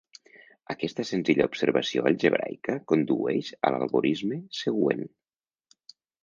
[0.73, 5.07] Aquesta senzilla observació algebraica condueix a l'algorisme següent.